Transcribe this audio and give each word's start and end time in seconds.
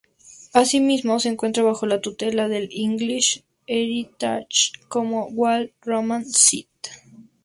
Asimismo, 0.55 1.19
se 1.19 1.29
encuentra 1.29 1.61
bajo 1.61 1.85
la 1.85 2.01
tutela 2.01 2.47
del 2.47 2.69
English 2.73 3.43
Heritage 3.67 4.71
como 4.87 5.25
Wall 5.27 5.73
Roman 5.83 6.25
Site. 6.25 6.89